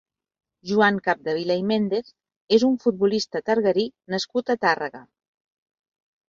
Joan 0.69 0.95
Capdevila 1.07 1.57
i 1.61 1.65
Méndez 1.71 2.09
és 2.57 2.65
un 2.69 2.73
futbolista 2.85 3.43
targarí 3.51 3.85
nascut 4.15 4.51
a 4.51 4.57
Tàrrega. 4.65 5.05